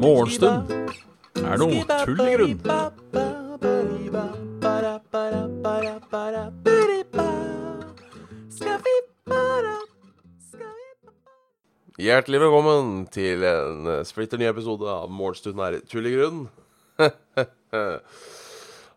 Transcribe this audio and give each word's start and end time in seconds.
Morgenstund 0.00 0.72
er 1.38 1.60
noe 1.60 1.84
tull 1.86 2.22
i 2.24 2.32
grunn. 2.34 2.56
Hjertelig 12.00 12.40
velkommen 12.42 13.04
til 13.14 13.44
en 13.44 13.86
eh, 13.92 14.00
splitter 14.08 14.40
ny 14.40 14.48
episode 14.48 14.88
av 14.90 15.12
Morgenstund 15.14 15.62
er 15.62 15.78
tull 15.86 16.08
i 16.10 16.14
grunn. 16.16 16.48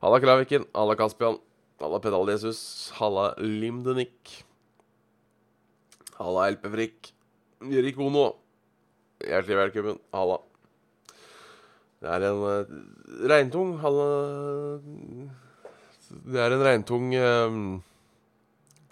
Halla 0.02 0.22
Klaviken, 0.24 0.66
halla 0.74 0.98
Kaspian, 0.98 1.38
halla 1.84 2.02
Pedal-Jesus, 2.02 2.64
halla 2.98 3.36
Limdenik. 3.38 4.42
Halla 6.24 6.46
LP-Frikk, 6.54 7.10
Jørik 7.68 7.98
Bono. 8.00 8.30
Hjertelig 9.20 9.58
velkommen, 9.60 9.98
halla. 10.16 10.38
Det 12.00 12.12
er 12.14 12.26
en 12.30 12.44
uh, 12.44 12.72
regntung 13.32 13.74
halla 13.80 14.06
Det 16.08 16.40
er 16.40 16.56
en 16.56 16.64
regntung 16.64 17.12
um, 17.20 17.60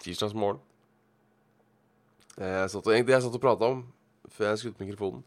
tirsdagsmorgen. 0.04 0.60
Jeg 2.36 2.70
satt 2.74 2.86
og, 2.86 2.92
jeg 2.92 3.24
satt 3.24 3.40
og 3.40 3.44
prata 3.44 3.72
om 3.78 3.82
før 4.32 4.50
jeg 4.50 4.60
skrudde 4.60 4.84
mikrofonen, 4.84 5.24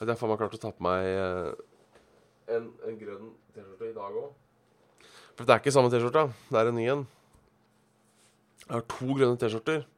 at 0.00 0.08
jeg 0.08 0.20
faen 0.20 0.32
meg 0.32 0.40
klarte 0.40 0.60
å 0.60 0.62
ta 0.66 0.72
på 0.72 0.84
meg 0.84 1.08
uh, 1.16 1.52
en, 2.48 2.72
en 2.88 2.96
grønn 3.00 3.36
T-skjorte 3.54 3.88
i 3.88 3.96
dag 3.96 4.20
òg. 4.20 4.32
For 5.32 5.48
det 5.48 5.56
er 5.56 5.62
ikke 5.64 5.72
samme 5.72 5.92
T-skjorta. 5.92 6.28
Det 6.48 6.60
er 6.60 6.72
en 6.72 6.82
ny 6.82 6.90
en. 6.92 7.08
Jeg 8.66 8.74
har 8.74 8.90
to 8.98 9.14
grønne 9.14 9.40
T-skjorter. 9.40 9.88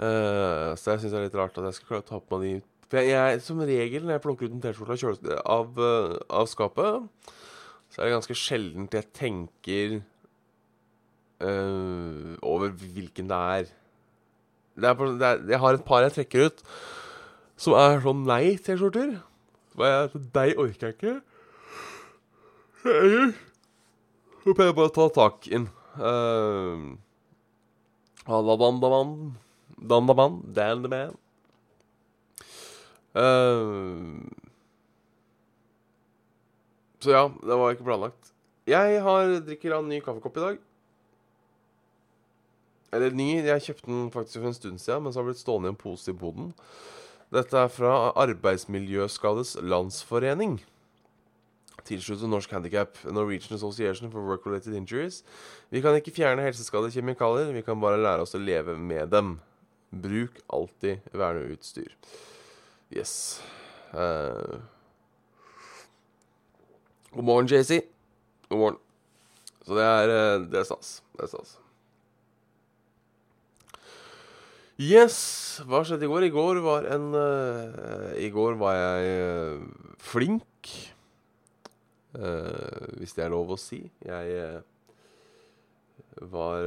Eh, 0.00 0.70
så 0.80 0.94
jeg 0.94 1.02
syns 1.02 1.12
det 1.12 1.18
er 1.18 1.26
litt 1.26 1.36
rart 1.36 1.58
at 1.60 1.66
jeg 1.68 1.76
skal 1.76 1.88
klare 1.90 2.04
å 2.06 2.08
ta 2.08 2.20
på 2.22 2.38
meg 2.38 2.46
de 2.46 2.52
For 2.88 3.00
jeg, 3.00 3.10
jeg, 3.12 3.40
som 3.44 3.58
regel 3.68 4.06
når 4.06 4.16
jeg 4.16 4.22
plukker 4.24 4.48
ut 4.48 4.54
en 4.56 4.62
T-skjorte 4.64 4.94
av, 4.94 5.02
kjøle- 5.02 6.22
av, 6.40 6.46
skapet, 6.48 7.34
så 7.90 8.00
er 8.00 8.08
det 8.08 8.14
ganske 8.16 8.36
sjeldent 8.38 8.96
jeg 8.96 9.10
tenker 9.14 9.98
uh, 11.44 12.32
over 12.46 12.72
hvilken 12.72 13.28
det 13.30 13.40
er. 13.58 13.70
Det 14.80 14.88
er, 14.90 15.12
det 15.20 15.28
er, 15.28 15.44
jeg 15.52 15.62
har 15.62 15.76
et 15.76 15.86
par 15.86 16.06
jeg 16.06 16.16
trekker 16.16 16.48
ut 16.48 16.64
som 17.60 17.76
er 17.76 18.00
sånn 18.02 18.24
nei-T-skjorter. 18.26 19.18
Er 19.80 20.16
Deg 20.34 20.58
orker 20.58 20.88
jeg 20.88 20.96
ikke. 20.96 21.14
Jeg 22.88 23.30
Så 24.40 24.54
pleier 24.56 24.70
jeg 24.72 24.78
bare 24.80 24.88
å 24.88 24.96
ta 24.96 25.06
tak 25.12 25.46
inn. 25.52 25.68
Uh, 26.00 26.96
Halabandaban. 29.80 30.42
the 30.54 30.88
Man. 30.88 31.16
Uh, 33.10 34.22
så 37.00 37.10
ja, 37.10 37.28
det 37.42 37.56
var 37.56 37.70
ikke 37.72 37.84
planlagt. 37.84 38.32
Jeg 38.68 39.00
har 39.02 39.40
drikker 39.42 39.74
av 39.74 39.82
en 39.82 39.88
ny 39.90 40.00
kaffekopp 40.04 40.36
i 40.36 40.44
dag. 40.44 40.58
Eller 42.92 43.14
ny, 43.14 43.40
jeg 43.46 43.64
kjøpte 43.64 43.88
den 43.88 44.10
faktisk 44.14 44.40
for 44.40 44.50
en 44.50 44.54
stund 44.54 44.82
siden, 44.82 45.02
men 45.02 45.12
så 45.12 45.20
har 45.20 45.26
den 45.26 45.32
blitt 45.32 45.42
stående 45.42 45.70
i 45.70 45.72
en 45.72 45.78
pose 45.78 46.10
i 46.10 46.14
boden. 46.16 46.52
Dette 47.30 47.56
er 47.56 47.70
fra 47.70 48.10
Arbeidsmiljøskades 48.18 49.56
Landsforening. 49.62 50.58
Tilsluttet 51.86 52.28
Norsk 52.28 52.50
Handikap, 52.52 52.98
Norwegian 53.06 53.56
Association 53.56 54.10
for 54.10 54.26
Work-Related 54.26 54.74
Injuries. 54.76 55.22
Vi 55.70 55.80
kan 55.82 55.96
ikke 55.96 56.14
fjerne 56.14 56.44
helseskadelige 56.44 56.98
kjemikalier, 56.98 57.54
vi 57.54 57.62
kan 57.64 57.80
bare 57.80 58.02
lære 58.02 58.26
oss 58.26 58.36
å 58.36 58.42
leve 58.42 58.76
med 58.76 59.08
dem. 59.14 59.38
Bruk 59.90 60.38
alltid 60.46 61.00
verneutstyr. 61.12 61.96
Yes. 62.90 63.42
Uh. 63.90 64.62
God 67.10 67.24
morgen, 67.24 67.46
JC. 67.50 67.82
God 68.48 68.58
morgen. 68.58 68.78
Så 69.66 69.74
det 69.74 69.84
er, 69.86 70.12
eh, 70.14 70.44
det 70.46 70.60
er 70.60 70.66
stas. 70.66 71.02
Det 71.14 71.26
er 71.26 71.30
stas. 71.32 71.56
Yes. 74.80 75.16
Hva 75.66 75.82
skjedde 75.84 76.06
i 76.06 76.10
går? 76.10 76.28
I 76.28 76.32
går 76.34 76.62
var 76.64 76.86
en 76.94 77.10
uh, 77.12 78.14
I 78.16 78.30
går 78.32 78.54
var 78.62 78.78
jeg 78.78 79.58
uh, 79.58 79.96
flink. 79.98 80.70
Uh, 82.14 82.94
hvis 82.98 83.12
det 83.18 83.26
er 83.26 83.34
lov 83.34 83.50
å 83.54 83.58
si. 83.60 83.82
Jeg 84.06 84.62
var 86.30 86.64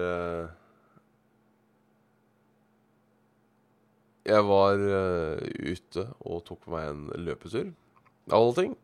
Jeg 4.23 4.43
var 4.47 4.79
uh, 4.79 5.39
ute 5.67 6.05
og 6.23 6.43
tok 6.47 6.63
på 6.63 6.73
meg 6.75 6.89
en 6.89 7.07
løpetur. 7.25 7.73
Av 8.31 8.37
alle 8.39 8.55
ting. 8.55 8.75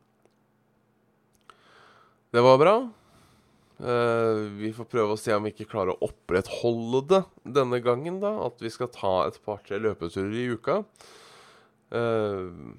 Det 2.36 2.44
var 2.44 2.60
bra. 2.60 2.76
Uh, 3.80 4.50
vi 4.60 4.74
får 4.76 4.90
prøve 4.92 5.16
å 5.16 5.20
se 5.20 5.32
om 5.32 5.48
vi 5.48 5.54
ikke 5.54 5.70
klarer 5.72 5.96
å 5.96 6.10
opprettholde 6.10 7.06
det 7.14 7.22
denne 7.56 7.80
gangen, 7.84 8.20
da. 8.20 8.34
At 8.50 8.60
vi 8.60 8.72
skal 8.74 8.92
ta 8.92 9.14
et 9.30 9.40
par-tre 9.46 9.80
løpeturer 9.80 10.36
i 10.36 10.50
uka. 10.52 10.82
Uh, 11.96 12.76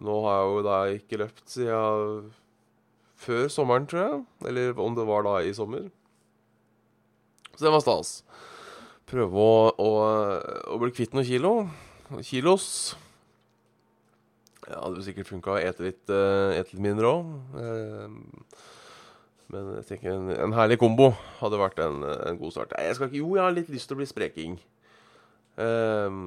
nå 0.00 0.20
har 0.24 0.40
jeg 0.40 0.48
jo 0.48 0.64
da 0.64 0.78
ikke 0.96 1.20
løpt 1.20 1.44
siden 1.52 2.30
før 3.18 3.50
sommeren, 3.52 3.88
tror 3.90 4.04
jeg. 4.06 4.22
Eller 4.48 4.80
om 4.80 4.96
det 4.96 5.04
var 5.08 5.28
da 5.28 5.40
i 5.44 5.52
sommer. 5.52 5.90
Så 7.52 7.66
det 7.66 7.74
var 7.74 7.84
stas. 7.84 8.22
Prøve 9.08 9.40
å, 9.40 9.52
å, 9.72 9.90
å 10.74 10.78
bli 10.82 10.92
kvitt 10.92 11.14
noen 11.16 11.24
kilo. 11.24 11.52
Kilos. 12.24 12.66
Ja, 14.66 14.74
det 14.74 14.82
hadde 14.82 15.04
sikkert 15.06 15.30
funka 15.30 15.54
å 15.54 15.60
ete 15.60 15.86
litt, 15.86 16.02
eh, 16.12 16.58
ete 16.58 16.74
litt 16.74 16.84
mindre 16.84 17.08
òg. 17.08 17.30
men 19.48 19.70
jeg 19.78 19.86
tenker 19.88 20.12
en, 20.12 20.28
en 20.34 20.52
herlig 20.52 20.76
kombo 20.76 21.14
hadde 21.38 21.60
vært 21.60 21.80
en, 21.80 22.04
en 22.04 22.40
god 22.40 22.52
start. 22.52 22.76
Jeg 22.76 22.98
skal 22.98 23.08
ikke, 23.08 23.22
jo, 23.22 23.32
jeg 23.38 23.46
har 23.46 23.56
litt 23.56 23.72
lyst 23.72 23.88
til 23.88 23.96
å 23.96 24.02
bli 24.02 24.10
spreking. 24.10 24.58
Eh, 25.56 26.20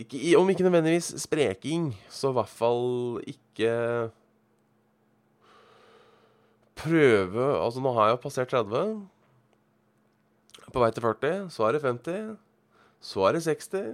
ikke, 0.00 0.24
om 0.40 0.48
ikke 0.48 0.64
nødvendigvis 0.64 1.12
spreking, 1.26 1.90
så 2.08 2.32
i 2.32 2.38
hvert 2.40 2.56
fall 2.56 3.20
ikke 3.36 3.76
Prøve 6.82 7.44
Altså, 7.60 7.82
nå 7.84 7.92
har 7.94 8.08
jeg 8.08 8.16
jo 8.16 8.22
passert 8.24 8.50
30. 8.50 8.96
På 10.72 10.80
vei 10.80 10.90
til 10.94 11.04
40. 11.04 11.48
Så 11.52 11.66
er 11.66 11.76
det 11.76 11.82
50. 11.84 12.36
Så 13.02 13.26
er 13.28 13.36
det 13.36 13.44
60. 13.44 13.88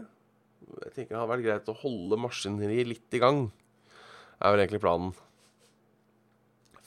Jeg 0.68 0.92
tenker 0.94 1.14
det 1.14 1.20
hadde 1.20 1.32
vært 1.32 1.46
greit 1.46 1.70
å 1.72 1.78
holde 1.80 2.20
maskineriet 2.20 2.90
litt 2.92 3.16
i 3.16 3.22
gang. 3.22 3.48
er 4.38 4.52
vel 4.54 4.62
egentlig 4.62 4.82
planen. 4.84 5.14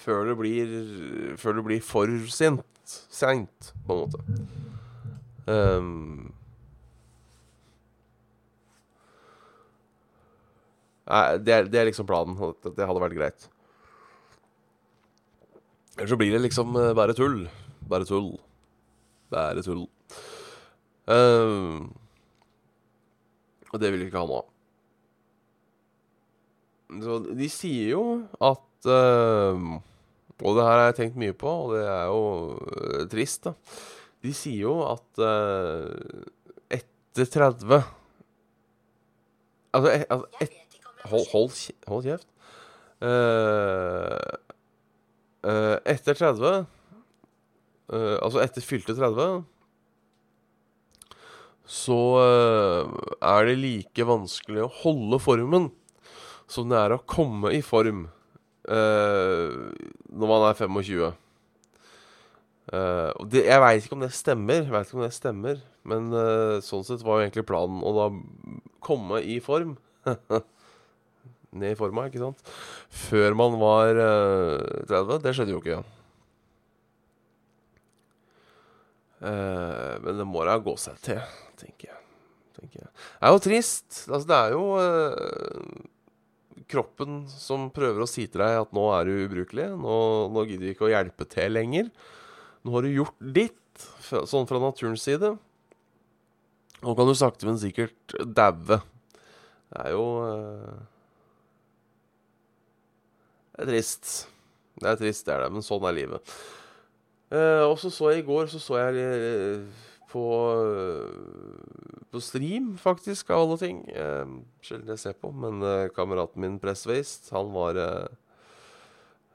Før 0.02 0.32
det 0.32 0.38
blir 0.40 1.36
Før 1.38 1.60
det 1.60 1.66
blir 1.66 1.82
for 1.86 2.08
sent. 2.30 2.68
Seint, 2.92 3.72
på 3.86 3.94
en 3.94 4.00
måte. 4.02 4.20
Um, 5.46 6.32
det 11.46 11.54
er, 11.54 11.68
det 11.68 11.80
er 11.80 11.90
liksom 11.90 12.08
planen. 12.08 12.38
at 12.40 12.72
Det 12.76 12.88
hadde 12.88 13.04
vært 13.04 13.18
greit. 13.18 13.50
Ellers 15.98 16.14
så 16.14 16.18
blir 16.18 16.32
det 16.34 16.42
liksom 16.46 16.76
eh, 16.80 16.94
bare 16.98 17.16
tull. 17.18 17.44
Bare 17.92 18.08
tull. 18.08 18.34
Bare 19.32 19.64
tull. 19.66 19.86
Ehm. 21.12 21.90
og 23.72 23.80
det 23.82 23.90
vil 23.92 24.04
vi 24.04 24.10
ikke 24.12 24.22
ha 24.22 24.28
nå. 24.30 24.42
Så 27.02 27.18
de 27.24 27.48
sier 27.52 27.94
jo 27.94 28.04
at 28.44 28.88
ehm, 28.92 29.80
Og 30.42 30.56
det 30.58 30.66
her 30.66 30.76
har 30.76 30.88
jeg 30.90 30.98
tenkt 30.98 31.20
mye 31.22 31.34
på, 31.38 31.48
og 31.48 31.76
det 31.76 31.84
er 31.86 32.06
jo 32.10 32.22
uh, 32.58 33.02
trist, 33.12 33.46
da. 33.46 33.54
De 34.26 34.32
sier 34.34 34.64
jo 34.66 34.74
at 34.90 35.22
uh, 35.22 36.26
etter 36.74 37.30
30 37.30 37.78
Altså, 39.72 39.92
e- 39.94 40.08
altså 40.10 40.42
et, 40.42 40.56
hold, 41.06 41.28
hold, 41.32 41.54
hold 41.88 42.08
kjeft. 42.10 42.28
Uh, 43.02 44.18
eh, 45.48 45.78
etter 45.94 46.18
30 46.20 46.66
eh, 47.92 48.18
Altså 48.22 48.42
etter 48.44 48.66
fylte 48.66 48.96
30 48.98 49.44
så 51.72 51.98
uh, 52.20 52.90
er 53.24 53.46
det 53.48 53.54
like 53.62 54.04
vanskelig 54.04 54.66
å 54.66 54.72
holde 54.82 55.22
formen 55.24 55.70
som 56.52 56.68
det 56.68 56.76
er 56.76 56.92
å 56.98 57.04
komme 57.08 57.54
i 57.56 57.62
form 57.64 58.02
uh, 58.68 59.70
når 60.12 60.32
man 60.34 60.48
er 60.50 60.58
25. 60.60 61.14
Eh, 62.72 63.10
og 63.16 63.30
det, 63.32 63.46
jeg 63.48 63.64
veit 63.64 63.86
ikke 63.86 63.96
om 63.96 64.04
det 64.04 64.12
stemmer, 64.18 64.66
jeg 64.66 64.74
vet 64.74 64.90
ikke 64.90 65.00
om 65.00 65.06
det 65.06 65.16
stemmer 65.16 65.64
men 65.88 66.12
sånn 66.62 66.84
sett 66.86 67.02
var 67.02 67.18
jo 67.18 67.26
egentlig 67.26 67.48
planen 67.50 67.80
å 67.82 67.94
da 67.96 68.10
komme 68.84 69.22
i 69.24 69.40
form. 69.42 69.78
Ned 71.52 71.74
i 71.74 71.78
forma, 71.80 72.06
ikke 72.08 72.22
sant? 72.22 72.52
Før 73.10 73.36
man 73.38 73.58
var 73.60 73.98
eh, 74.00 74.86
30. 74.88 75.18
Det 75.24 75.34
skjedde 75.36 75.56
jo 75.56 75.60
ikke. 75.60 75.82
Eh, 79.22 79.96
men 80.02 80.18
det 80.18 80.26
må 80.26 80.42
da 80.48 80.58
gå 80.62 80.74
seg 80.82 80.98
til, 81.06 81.22
tenker 81.60 81.92
jeg. 81.92 82.00
tenker 82.58 82.84
jeg. 82.84 82.92
Det 82.92 83.28
er 83.28 83.36
jo 83.36 83.42
trist. 83.46 83.90
Altså, 84.08 84.28
det 84.32 84.38
er 84.38 84.56
jo 84.56 84.64
uh, 84.82 86.64
kroppen 86.72 87.22
som 87.30 87.70
prøver 87.74 88.02
å 88.02 88.10
si 88.10 88.26
til 88.26 88.42
deg 88.42 88.64
at 88.64 88.74
nå 88.76 88.88
er 88.96 89.08
du 89.08 89.26
ubrukelig. 89.28 89.68
Nå, 89.78 89.98
nå 90.34 90.46
gidder 90.50 90.66
vi 90.68 90.74
ikke 90.74 90.88
å 90.90 90.94
hjelpe 90.94 91.28
til 91.30 91.54
lenger. 91.54 91.92
Nå 92.66 92.74
har 92.76 92.86
du 92.86 92.94
gjort 92.94 93.28
ditt, 93.38 93.58
sånn 94.10 94.50
fra 94.50 94.62
naturens 94.62 95.06
side. 95.06 95.36
Nå 96.82 96.96
kan 96.98 97.10
du 97.10 97.14
sakte, 97.18 97.46
men 97.46 97.62
sikkert 97.62 98.16
daue. 98.26 98.80
Det 99.72 99.84
er 99.86 99.94
jo 99.94 100.06
uh, 100.26 100.82
Det 103.54 103.68
er 103.68 103.70
trist. 103.70 104.16
Det 104.82 104.90
er 104.90 104.98
trist, 104.98 105.28
det 105.28 105.36
er 105.36 105.46
det, 105.46 105.54
men 105.54 105.66
sånn 105.66 105.86
er 105.86 105.94
livet. 105.94 106.34
Eh, 107.32 107.64
og 107.64 107.78
så 107.80 107.90
så 107.94 108.10
jeg 108.12 108.26
i 108.26 108.28
går 108.28 108.50
så 108.52 108.60
så 108.60 108.78
jeg 108.82 109.00
eh, 109.00 109.62
på 110.12 110.24
På 112.12 112.20
stream, 112.20 112.74
faktisk, 112.78 113.30
av 113.32 113.46
alle 113.46 113.58
ting. 113.58 113.78
Eh, 113.88 114.28
sjelden 114.62 114.92
jeg 114.92 115.00
ser 115.00 115.14
på, 115.16 115.32
men 115.32 115.64
kameraten 115.96 116.42
min 116.44 116.60
Presswaste, 116.60 117.32
han 117.32 117.54
var 117.54 117.80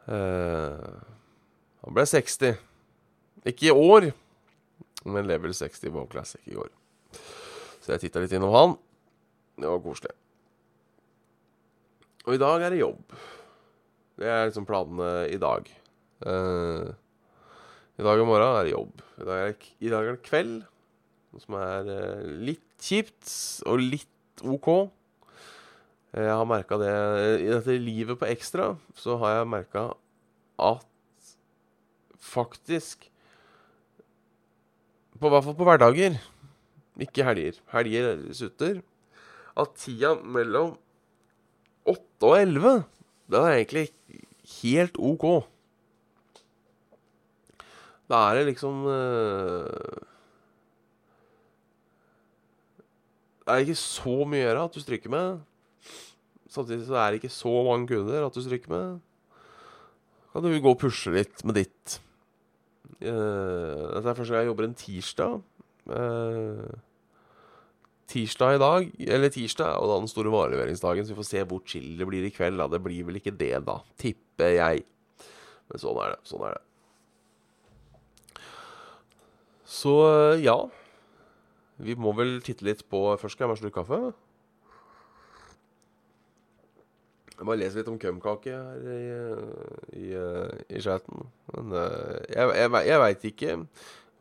Han 0.07 1.95
ble 1.95 2.05
60. 2.07 2.59
Ikke 3.47 3.71
i 3.71 3.73
år, 3.73 4.11
men 5.07 5.27
level 5.27 5.55
60 5.55 5.91
på 5.95 6.05
Classic 6.11 6.41
i 6.45 6.55
går. 6.55 6.69
Så 7.81 7.95
jeg 7.95 8.01
titta 8.05 8.21
litt 8.21 8.33
innom 8.37 8.53
han. 8.53 8.77
Det 9.57 9.71
var 9.71 9.81
koselig. 9.81 10.13
Og 12.27 12.35
i 12.35 12.43
dag 12.43 12.63
er 12.67 12.75
det 12.75 12.83
jobb. 12.83 13.17
Det 14.19 14.29
er 14.29 14.49
liksom 14.49 14.67
planene 14.67 15.29
i 15.31 15.39
dag. 15.41 15.69
Eh, 16.27 16.89
I 17.97 18.05
dag 18.05 18.21
og 18.21 18.29
morgen 18.29 18.59
er 18.59 18.67
det 18.67 18.75
jobb. 18.75 18.99
I 19.17 19.25
dag 19.27 19.39
er 19.41 19.53
det, 19.55 19.69
i 19.81 19.91
dag 19.93 20.05
er 20.11 20.17
det 20.19 20.27
kveld, 20.27 20.57
noe 21.33 21.43
som 21.45 21.57
er 21.61 21.89
eh, 21.95 22.27
litt 22.51 22.65
kjipt 22.85 23.31
og 23.71 23.81
litt 23.81 24.43
OK. 24.45 24.69
Eh, 26.13 26.27
Jeg 26.27 26.35
har 26.37 26.49
merka 26.49 26.77
det 26.81 26.91
I 27.41 27.49
dette 27.55 27.77
livet 27.81 28.19
på 28.21 28.29
Ekstra 28.29 28.75
så 29.01 29.17
har 29.23 29.39
jeg 29.39 29.49
merka 29.55 29.87
at 30.61 30.85
faktisk 32.27 33.07
På 35.17 35.31
hvert 35.33 35.47
fall 35.47 35.57
på 35.57 35.65
hverdager, 35.65 36.19
ikke 37.01 37.25
helger. 37.25 37.57
Helger 37.73 38.19
sutter. 38.37 38.83
At 39.57 39.73
tida 39.81 40.11
mellom 40.21 40.75
8 41.89 42.29
og 42.29 42.35
11, 42.37 42.73
den 43.33 43.47
er 43.47 43.55
egentlig 43.55 43.87
helt 44.59 44.99
OK. 45.01 45.25
Da 48.11 48.23
er 48.29 48.39
det 48.39 48.47
liksom 48.53 48.85
eh, 48.87 50.05
Det 53.47 53.55
er 53.55 53.63
ikke 53.63 53.79
så 53.79 54.17
mye 54.27 54.43
å 54.43 54.47
gjøre 54.49 54.65
at 54.67 54.75
du 54.75 54.83
stryker 54.83 55.13
med. 55.13 55.45
Samtidig 56.51 56.87
så 56.89 56.97
er 56.99 57.13
det 57.13 57.21
ikke 57.21 57.35
så 57.35 57.53
mange 57.67 57.87
kunder 57.93 58.27
at 58.27 58.35
du 58.35 58.43
stryker 58.43 58.73
med. 58.73 58.97
Kan 60.33 60.43
du 60.43 60.51
gå 60.51 60.73
og 60.73 60.81
pushe 60.81 61.13
litt 61.15 61.45
med 61.47 61.61
ditt. 61.61 62.01
Uh, 62.97 63.93
dette 63.95 64.09
er 64.09 64.19
første 64.19 64.33
gang 64.35 64.43
jeg 64.43 64.51
jobber 64.51 64.67
en 64.67 64.77
tirsdag. 64.81 65.39
Uh, 65.87 66.75
tirsdag 68.11 68.57
i 68.57 68.61
dag, 68.63 68.91
eller 69.15 69.33
tirsdag, 69.35 69.71
er 69.71 69.79
jo 69.79 69.91
da 69.93 70.01
den 70.03 70.11
store 70.11 70.33
vareleveringsdagen, 70.35 71.07
så 71.07 71.15
vi 71.15 71.21
får 71.21 71.31
se 71.31 71.47
hvor 71.47 71.63
chill 71.71 71.95
det 72.01 72.11
blir 72.11 72.27
i 72.27 72.35
kveld. 72.35 72.59
Da. 72.59 72.67
Det 72.75 72.83
blir 72.83 73.07
vel 73.07 73.21
ikke 73.21 73.37
det, 73.37 73.55
da. 73.69 73.79
Tipper 74.01 74.59
jeg. 74.59 74.87
Men 75.71 75.83
sånn 75.83 76.03
er 76.03 76.17
det. 76.17 76.21
Sånn 76.27 76.45
er 76.51 76.59
det. 76.59 76.65
Så 79.67 79.97
eh, 80.07 80.45
ja. 80.47 80.57
Vi 81.83 81.97
må 81.99 82.15
vel 82.17 82.39
titte 82.45 82.65
litt 82.65 82.87
på 82.89 83.03
Først 83.21 83.37
skal 83.37 83.49
jeg 83.49 83.57
en 83.57 83.61
slurk 83.61 83.77
kaffe. 83.81 84.01
Jeg 87.37 87.45
bare 87.45 87.61
leser 87.61 87.83
litt 87.83 87.91
om 87.93 87.99
kømkake 88.01 88.55
her 88.55 88.87
i, 88.95 89.03
i, 90.01 90.07
i 90.73 90.81
chatten. 90.81 91.27
Men 91.53 91.75
eh, 91.83 92.17
jeg, 92.33 92.55
jeg, 92.63 92.73
jeg 92.89 93.03
veit 93.03 93.29
ikke 93.33 93.57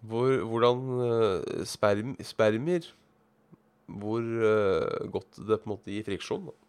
hvor, 0.06 0.34
hvordan 0.52 0.84
eh, 1.06 1.64
sperm, 1.66 2.16
spermer 2.22 2.90
Hvor 3.86 4.22
eh, 4.22 5.08
godt 5.14 5.40
det 5.40 5.62
på 5.62 5.70
en 5.70 5.74
måte 5.76 5.94
gir 5.94 6.06
friksjon. 6.06 6.50
Da. 6.50 6.65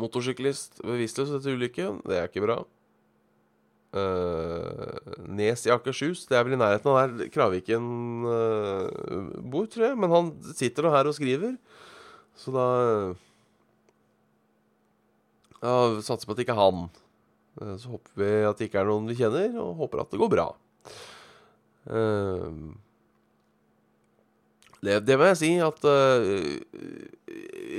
Motorsyklist 0.00 0.80
bevisstløs 0.82 1.32
etter 1.36 1.56
ulykke. 1.56 1.88
Det 2.08 2.16
er 2.18 2.28
ikke 2.30 2.44
bra. 2.44 2.58
Uh, 3.90 4.94
Nes 5.34 5.64
i 5.66 5.72
Akershus. 5.74 6.24
Det 6.30 6.36
er 6.38 6.44
vel 6.46 6.54
i 6.54 6.60
nærheten 6.60 6.90
av 6.92 6.98
der 7.18 7.30
Kraviken 7.34 7.88
uh, 8.26 8.86
bor, 9.50 9.66
tror 9.70 9.88
jeg. 9.90 9.98
Men 9.98 10.14
han 10.14 10.32
sitter 10.54 10.86
nå 10.86 10.94
her 10.94 11.10
og 11.10 11.16
skriver. 11.18 11.56
Så 12.38 12.54
da 12.54 12.66
Ja, 15.60 15.72
satser 16.00 16.24
på 16.24 16.32
at 16.32 16.38
det 16.40 16.46
ikke 16.46 16.54
er 16.56 16.62
han. 16.62 16.84
Uh, 17.60 17.74
Så 17.76 17.90
håper 17.92 18.22
vi 18.22 18.30
at 18.48 18.60
det 18.60 18.70
ikke 18.70 18.80
er 18.80 18.88
noen 18.88 19.10
vi 19.10 19.18
kjenner, 19.18 19.58
og 19.60 19.74
håper 19.82 20.04
at 20.04 20.14
det 20.14 20.20
går 20.22 20.30
bra. 20.32 20.46
Eh, 21.90 22.48
det, 24.84 24.96
det 25.04 25.16
må 25.20 25.26
jeg 25.30 25.38
si 25.42 25.50
at 25.60 25.84
uh, 25.84 26.24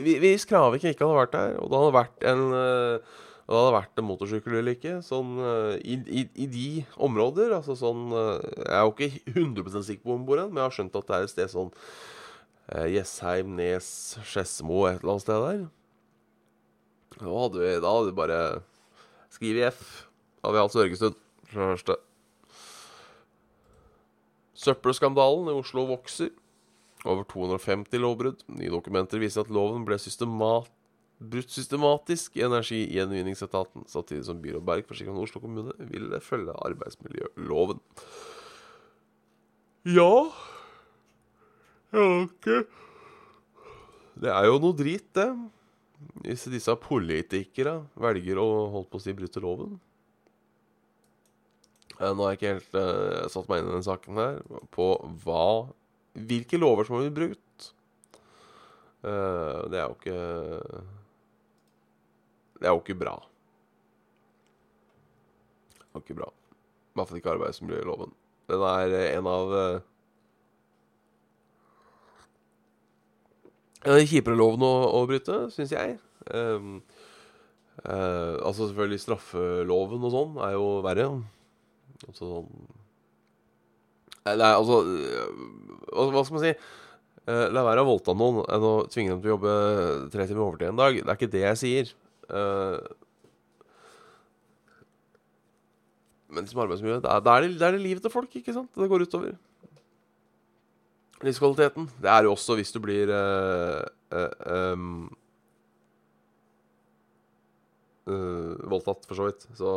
vi- 0.06 0.20
Hvis 0.22 0.46
Kravik 0.50 0.84
ikke 0.86 1.06
hadde 1.08 1.18
vært 1.18 1.34
der, 1.36 1.56
og 1.62 1.72
det 1.72 1.80
hadde 1.82 1.98
vært 1.98 2.26
en 2.32 2.44
uh, 2.54 3.18
og 3.52 3.56
det 3.58 3.60
hadde 3.66 3.76
vært 3.76 4.00
en 4.00 4.06
motorsykkelulykke 4.08 4.92
sånn, 5.04 5.32
eh, 5.44 5.74
i, 5.84 5.96
i, 6.08 6.22
i 6.40 6.46
de 6.48 6.68
områder 7.04 7.52
altså 7.58 7.74
sånn, 7.76 8.06
eh, 8.16 8.46
Jeg 8.62 8.78
er 8.78 8.86
jo 8.86 8.94
ikke 8.94 9.34
100% 9.34 9.88
sikker 9.90 10.04
på 10.06 10.08
hvor 10.14 10.20
hun 10.22 10.28
bor 10.30 10.40
men 10.46 10.62
jeg 10.62 10.68
har 10.70 10.76
skjønt 10.78 10.96
at 10.96 11.10
det 11.10 11.18
er 11.18 11.26
et 11.26 11.34
sted 11.34 11.52
sånn 11.52 11.72
eh, 12.72 12.86
Jessheim, 12.94 13.50
Nes, 13.58 13.90
Skedsmo, 14.24 14.86
et 14.88 15.02
eller 15.02 15.18
annet 15.18 15.26
sted 15.26 15.44
der. 15.44 15.66
Da 17.18 17.34
hadde 17.42 17.60
vi, 17.66 17.74
da 17.84 17.92
hadde 17.98 18.08
vi 18.14 18.16
bare 18.22 18.40
skrevet 19.36 19.74
F. 19.74 19.84
Da 20.40 20.48
hadde 20.48 20.56
vi 20.56 20.64
hatt 20.64 20.78
Sørgestund. 20.78 21.20
Søppelskandalen 24.62 25.52
i 25.52 25.58
Oslo 25.60 25.86
vokser. 25.90 26.32
Over 27.02 27.26
250 27.26 28.02
lovbrudd. 28.02 28.46
Nye 28.54 28.70
dokumenter 28.70 29.22
viser 29.22 29.46
at 29.46 29.54
loven 29.54 29.88
ble 29.88 29.98
systemat 30.02 30.70
brutt 31.22 31.54
systematisk 31.54 32.38
i 32.38 32.46
energigjenvinningsetaten, 32.48 33.86
samtidig 33.90 34.26
som 34.26 34.40
byråd 34.42 34.66
Berg 34.66 34.88
forsikrer 34.90 35.14
at 35.14 35.26
Oslo 35.28 35.42
kommune 35.44 35.76
ville 35.92 36.20
følge 36.24 36.56
arbeidsmiljøloven. 36.66 37.82
Ja 39.90 40.14
Ja, 41.92 42.06
ok. 42.24 42.48
Det 44.22 44.32
er 44.32 44.46
jo 44.48 44.60
noe 44.64 44.78
drit, 44.78 45.10
det. 45.18 45.28
Hvis 46.24 46.48
disse 46.50 46.74
politikere 46.82 47.82
velger 48.00 48.40
å 48.42 48.48
holde 48.74 48.90
på 48.90 48.98
å 48.98 49.04
si 49.04 49.14
bryte 49.14 49.44
loven. 49.44 49.76
Eh, 52.00 52.10
Nå 52.10 52.24
har 52.24 52.34
jeg 52.34 52.40
ikke 52.40 52.54
helt 52.56 52.78
uh, 52.80 53.28
satt 53.30 53.50
meg 53.52 53.62
inn 53.62 53.70
i 53.70 53.76
den 53.76 53.86
saken 53.86 54.22
her, 54.22 54.40
på 54.74 54.88
hva 55.26 55.44
Hvilke 56.12 56.60
lover 56.60 56.88
som 56.88 56.98
har 56.98 57.08
blitt 57.08 57.20
brukt. 57.20 57.68
Eh, 59.02 59.60
det 59.72 59.80
er 59.80 59.86
jo 59.88 59.96
ikke 59.96 60.18
Det 62.60 62.68
er 62.68 62.74
jo 62.76 62.82
ikke 62.84 63.00
bra. 63.00 63.16
Det 65.80 65.88
er 65.88 65.96
jo 65.96 66.04
ikke 66.04 66.20
bra. 66.20 66.28
I 66.30 67.00
hvert 67.00 67.10
fall 67.10 67.22
ikke 67.22 67.34
arbeidsmiljøloven. 67.36 68.12
Den 68.52 68.66
er 68.68 68.98
en 69.16 69.30
av 69.32 69.56
eh, 69.56 69.80
En 73.82 73.96
av 73.96 73.98
de 73.98 74.06
kjipere 74.06 74.38
lovene 74.38 74.68
å, 74.68 74.82
å 75.00 75.08
bryte, 75.10 75.48
syns 75.50 75.72
jeg. 75.74 75.96
Um, 76.30 76.84
uh, 77.82 78.38
altså 78.46 78.68
selvfølgelig 78.68 79.00
straffeloven 79.02 80.06
og 80.06 80.14
sånn 80.14 80.36
er 80.46 80.52
jo 80.54 80.68
verre. 80.86 81.08
Altså 82.06 82.28
sånn 82.28 82.52
Nei, 84.28 84.52
altså 84.54 84.84
eh, 84.86 85.30
hva, 85.90 86.08
hva 86.14 86.24
skal 86.26 86.38
man 86.38 86.44
si? 86.46 86.54
Eh, 87.30 87.46
la 87.54 87.64
være 87.66 87.84
å 87.84 87.88
voldta 87.90 88.14
noen 88.18 88.44
enn 88.50 88.66
å 88.66 88.74
tvinge 88.90 89.14
dem 89.14 89.22
til 89.22 89.32
å 89.32 89.36
jobbe 89.36 89.54
tre 90.14 90.26
timer 90.30 90.46
overtid 90.46 90.72
en 90.72 90.82
dag. 90.82 90.98
Det 91.00 91.08
er 91.08 91.20
ikke 91.20 91.34
det 91.36 91.46
jeg 91.46 91.62
sier. 91.62 91.94
Eh, 92.30 92.78
men 96.32 96.48
som 96.48 96.62
arbeidsmiljø, 96.64 97.00
det 97.04 97.12
er, 97.12 97.24
det, 97.24 97.32
er, 97.32 97.46
det, 97.46 97.56
det 97.60 97.68
er 97.68 97.76
det 97.76 97.84
livet 97.84 98.06
til 98.06 98.14
folk, 98.14 98.36
ikke 98.40 98.56
sant? 98.56 98.72
Det 98.78 98.90
går 98.90 99.04
utover. 99.04 99.34
Livskvaliteten. 101.22 101.90
Det 102.02 102.10
er 102.10 102.26
jo 102.26 102.34
også 102.34 102.56
hvis 102.58 102.72
du 102.74 102.80
blir 102.82 103.12
uh, 103.14 103.82
uh, 104.16 104.72
um, 104.74 105.04
uh, 108.10 108.56
voldtatt, 108.72 109.04
for 109.06 109.20
så 109.20 109.28
vidt. 109.28 109.46
Så 109.60 109.76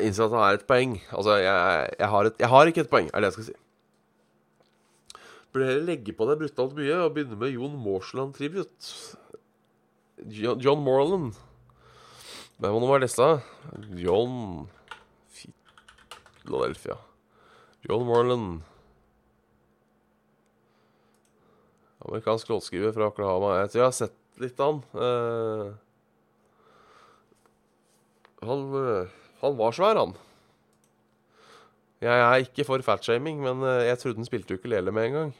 innser 0.00 0.24
at 0.28 0.32
han 0.36 0.44
er 0.46 0.58
et 0.60 0.66
poeng. 0.68 0.94
Altså, 1.12 1.36
jeg, 1.42 1.96
jeg, 1.98 2.08
har 2.14 2.28
et, 2.30 2.38
jeg 2.40 2.48
har 2.52 2.70
ikke 2.70 2.84
et 2.86 2.90
poeng, 2.92 3.10
er 3.12 3.20
det 3.20 3.30
jeg 3.30 3.36
skal 3.38 3.48
si. 3.50 3.58
Burde 5.52 5.68
heller 5.68 5.84
legge 5.90 6.14
på 6.16 6.24
deg 6.30 6.40
brutalt 6.40 6.76
mye 6.78 6.96
og 7.04 7.12
begynne 7.12 7.36
med 7.36 7.52
Jon 7.52 7.74
Morsland-tribut. 7.84 8.90
Jo- 10.32 10.56
John 10.64 10.80
Morland. 10.86 11.34
Hvem 12.62 12.84
var 12.88 13.02
disse? 13.02 13.26
John 13.98 14.68
Philadelphia. 16.40 16.96
John 17.84 18.06
Morland. 18.08 18.62
Amerikansk 22.02 22.48
låtskriver 22.50 22.92
fra 22.96 23.06
Oklahoma. 23.12 23.58
Jeg 23.60 23.70
tror 23.72 23.80
jeg 23.82 23.88
har 23.90 23.98
sett 23.98 24.40
litt 24.42 24.60
av 24.62 24.72
han. 24.72 24.80
Uh, 24.96 25.74
han, 28.42 28.62
eh, 28.74 29.10
han 29.42 29.58
var 29.58 29.74
svær, 29.74 29.98
han. 29.98 30.14
Jeg 32.02 32.18
er 32.18 32.42
ikke 32.42 32.66
for 32.66 32.82
fatshaming, 32.82 33.40
men 33.42 33.62
eh, 33.62 33.86
jeg 33.86 33.98
trodde 33.98 34.18
han 34.22 34.26
spilte 34.26 34.54
ukulele 34.58 34.92
med 34.94 35.06
en 35.06 35.12
gang. 35.18 35.34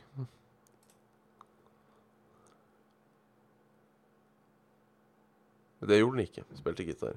Det 5.82 5.98
gjorde 5.98 6.16
han 6.16 6.26
ikke. 6.26 6.44
Han 6.48 6.58
Spilte 6.58 6.84
gitar. 6.86 7.16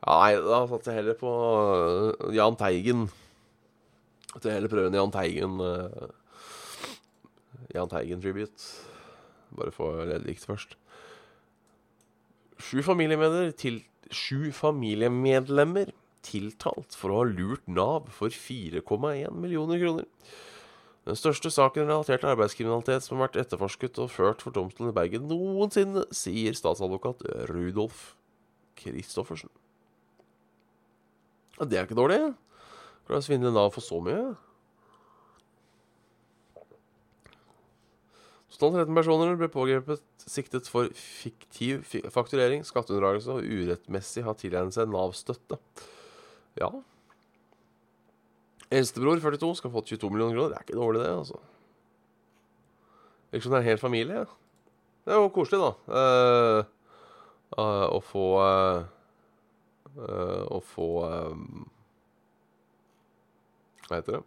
Nei, 0.00 0.32
da 0.40 0.62
satser 0.66 0.94
jeg 0.94 1.02
heller 1.02 1.18
på 1.20 1.30
øh, 2.24 2.32
Jahn 2.34 2.56
Teigen. 2.56 3.04
At 4.34 4.44
jeg 4.44 4.56
heller 4.56 4.72
prøver 4.72 4.88
en 4.88 4.96
Jahn 4.96 5.12
Teigen 5.12 5.60
øh, 5.60 6.08
Jahn 7.74 7.90
Teigen-tribute. 7.90 8.68
Bare 9.58 9.74
få 9.74 9.92
litt 10.08 10.26
likt 10.26 10.46
først. 10.46 10.76
Sju 12.60 12.82
familiemedlemmer, 12.84 13.54
til, 13.56 13.80
sju 14.12 14.50
familiemedlemmer 14.54 15.94
tiltalt 16.26 16.96
for 16.98 17.12
å 17.12 17.22
ha 17.22 17.28
lurt 17.30 17.66
Nav 17.70 18.10
for 18.14 18.32
4,1 18.34 19.32
millioner 19.40 19.80
kroner. 19.80 20.08
Den 21.08 21.16
største 21.16 21.48
saken 21.50 21.88
relatert 21.88 22.20
til 22.22 22.30
arbeidskriminalitet 22.34 23.06
som 23.06 23.16
har 23.16 23.30
vært 23.30 23.40
etterforsket 23.46 23.98
og 24.02 24.12
ført 24.12 24.44
for 24.44 24.54
domstolen 24.54 24.92
i 24.92 24.96
Bergen 24.96 25.24
noensinne, 25.30 26.04
sier 26.14 26.54
statsadvokat 26.54 27.24
Rudolf 27.48 28.10
Christoffersen. 28.78 29.50
Det 31.60 31.76
er 31.76 31.88
ikke 31.88 31.98
dårlig. 31.98 32.20
Klarer 33.08 33.20
å 33.20 33.24
svindle 33.24 33.52
Nav 33.52 33.72
for 33.74 33.84
så 33.84 33.98
mye. 34.04 34.20
Totalt 38.50 38.80
13 38.80 38.96
personer 38.98 39.36
ble 39.38 39.48
pågrepet 39.52 40.02
siktet 40.26 40.66
for 40.70 40.90
fiktiv 40.98 41.84
fakturering, 42.10 42.64
skatteunndragelse 42.66 43.36
og 43.36 43.46
urettmessig 43.46 44.24
har 44.26 44.34
tilegnet 44.38 44.74
seg 44.74 44.90
Nav-støtte. 44.90 45.60
Ja. 46.58 46.72
Eldstebror, 48.70 49.22
42, 49.22 49.54
skal 49.58 49.72
få 49.74 49.84
22 49.86 50.10
millioner 50.10 50.34
kroner. 50.34 50.50
Det 50.50 50.58
er 50.58 50.66
ikke 50.66 50.80
dårlig, 50.80 51.02
det, 51.02 51.14
altså. 51.14 51.38
Virker 53.30 53.46
som 53.46 53.54
det 53.54 53.58
er 53.60 53.64
en 53.64 53.70
hel 53.70 53.82
familie. 53.82 54.24
Det 55.04 55.14
er 55.14 55.22
jo 55.22 55.30
koselig, 55.34 55.62
da. 55.62 55.70
Uh, 55.86 56.60
uh, 57.58 57.86
å 57.90 58.00
få 58.02 58.26
uh, 58.42 58.82
Å 60.50 60.60
få 60.62 60.88
Hva 63.86 63.96
heter 63.98 64.20
det? 64.20 64.22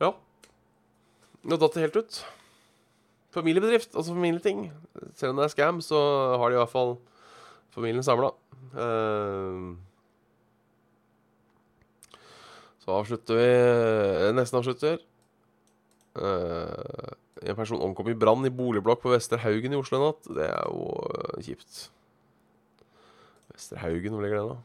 Ja. 0.00 0.14
Nå 1.44 1.56
datt 1.56 1.76
det 1.76 1.86
helt 1.86 1.96
ut. 1.96 2.18
Familiebedrift, 3.32 3.94
altså 3.94 4.12
familieting. 4.12 4.66
Selv 5.14 5.32
om 5.32 5.40
det 5.40 5.46
er 5.46 5.54
scam, 5.54 5.78
så 5.84 6.00
har 6.36 6.50
de 6.50 6.58
i 6.58 6.60
hvert 6.60 6.72
fall 6.72 6.96
familien 7.70 8.04
samla. 8.04 8.32
så 12.80 12.96
avslutter 12.96 13.38
vi 13.38 13.46
eh, 13.46 14.32
Nesten 14.34 14.58
avslutter. 14.58 14.98
Uh, 16.18 17.14
en 17.46 17.56
person 17.56 17.80
omkom 17.80 18.08
i 18.10 18.16
brann 18.18 18.44
i 18.44 18.50
boligblokk 18.50 19.00
på 19.04 19.12
Vestre 19.12 19.38
Haugen 19.38 19.72
i 19.72 19.78
Oslo 19.78 20.00
i 20.00 20.02
natt. 20.02 20.26
Det 20.26 20.48
er 20.48 20.64
jo 20.66 20.88
uh, 20.98 21.38
kjipt. 21.38 21.84
Vestre 23.54 23.78
Haugen, 23.78 24.16
hvor 24.16 24.26
ligger 24.26 24.40
det, 24.40 24.48
da? 24.50 24.58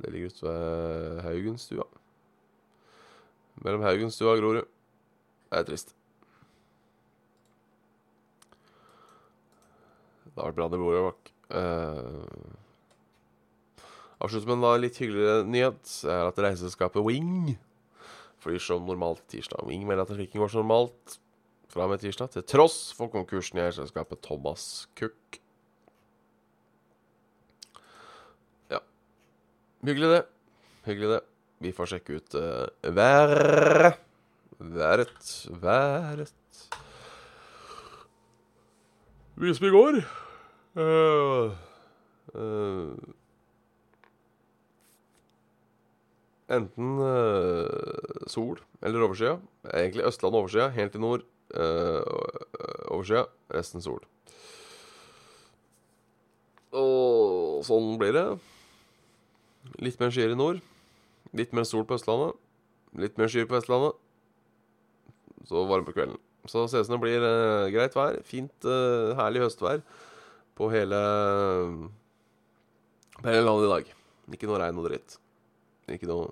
Det 0.00 0.12
ligger 0.12 0.32
ute 0.32 0.46
ved 0.48 1.20
Haugenstua. 1.28 1.86
Mellom 3.62 3.84
Haugenstua 3.86 4.34
og 4.34 4.42
Grorud. 4.42 4.72
Det 5.50 5.60
er 5.60 5.68
trist. 5.68 5.94
Det 10.24 10.42
har 10.42 10.50
vært 10.50 10.58
brann 10.58 10.74
i 10.74 11.04
bak. 11.06 11.30
Uh, 11.54 12.24
Avslutter 14.24 14.48
med 14.48 14.56
en 14.56 14.64
da 14.64 14.72
litt 14.80 14.98
hyggeligere 14.98 15.44
nyhet. 15.46 15.82
er 16.08 16.30
at 16.30 16.40
reiseselskapet 16.40 17.04
Wing 17.04 17.54
flyr 18.42 18.62
som 18.62 18.86
normalt 18.88 19.22
tirsdag. 19.30 19.62
Wing 19.68 19.86
melder 19.86 20.06
at 20.06 20.12
trafikken 20.12 20.42
går 20.42 20.50
som 20.52 20.64
normalt 20.64 21.18
fra 21.70 21.86
og 21.86 21.94
med 21.94 22.02
tirsdag, 22.02 22.30
til 22.30 22.44
tross 22.46 22.92
for 22.94 23.10
konkursen 23.10 23.58
i 23.58 23.64
eierselskapet 23.64 24.22
Thomas 24.22 24.86
Cook. 24.98 25.40
Ja. 28.70 28.78
Hyggelig, 29.82 30.10
det. 30.12 30.22
Hyggelig, 30.86 31.16
det. 31.16 31.22
Vi 31.64 31.72
får 31.72 31.94
sjekke 31.94 32.18
ut 32.18 32.34
uh, 32.36 32.66
været. 32.92 33.96
Været. 34.60 35.28
Været. 35.62 36.32
Mye 39.40 39.70
går. 39.72 39.96
Uh, 40.76 41.54
uh, 42.34 42.92
enten 46.52 46.98
uh, 47.00 48.26
sol 48.28 48.60
eller 48.82 49.06
overskya. 49.06 49.38
Egentlig 49.72 50.04
Østland 50.04 50.36
overskya, 50.36 50.68
helt 50.68 50.94
i 50.94 51.00
nord 51.00 51.24
uh, 51.56 52.02
overskya, 52.92 53.24
resten 53.54 53.80
sol. 53.80 54.04
Og 56.74 57.64
sånn 57.64 57.96
blir 57.96 58.12
det. 58.12 58.28
Litt 59.80 59.98
mer 60.02 60.12
skyer 60.12 60.36
i 60.36 60.38
nord. 60.38 60.60
Litt 61.34 61.54
mer 61.56 61.66
sol 61.66 61.86
på 61.88 61.96
Østlandet. 61.98 62.38
Litt 63.00 63.18
mer 63.18 63.30
skyer 63.30 63.48
på 63.50 63.56
Vestlandet. 63.56 63.98
Så 65.48 65.64
varme 65.66 65.86
på 65.88 65.96
kvelden. 65.96 66.20
Så 66.48 66.66
ses 66.68 66.90
det 66.90 67.00
blir 67.00 67.24
eh, 67.24 67.72
greit 67.74 67.96
vær. 67.96 68.20
Fint, 68.28 68.54
eh, 68.68 69.14
herlig 69.18 69.42
høstvær 69.46 69.82
på 70.54 70.68
hele 70.70 71.00
På 73.18 73.28
hele 73.28 73.44
landet 73.46 73.66
i 73.66 73.72
dag. 73.72 73.92
Ikke 74.36 74.48
noe 74.50 74.60
regn 74.62 74.80
og 74.80 74.88
dritt. 74.88 75.18
Ikke 75.90 76.08
noe 76.08 76.30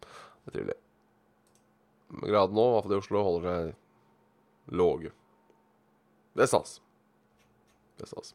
Det 0.00 0.52
er 0.52 0.54
trivelig. 0.54 0.78
Graden 2.24 2.56
nå, 2.56 2.62
i 2.66 2.72
hvert 2.74 2.86
fall 2.86 2.94
i 2.94 3.00
Oslo, 3.00 3.22
holder 3.26 3.48
seg 3.48 4.76
lave. 4.80 5.12
Det 6.34 6.46
er 6.46 6.50
stas. 6.50 6.78
Det 7.98 8.06
er 8.06 8.10
stas. 8.10 8.34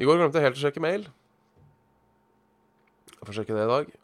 I 0.00 0.08
går 0.08 0.18
glemte 0.18 0.40
jeg 0.40 0.48
helt 0.48 0.58
å 0.58 0.64
sjekke 0.64 0.82
mail. 0.84 1.06
Jeg 3.14 3.28
får 3.28 3.38
sjekke 3.40 3.56
det 3.56 3.66
i 3.66 3.70
dag. 3.70 3.99